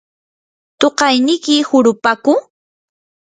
[0.79, 2.33] ¿tuqayniki hurupaku?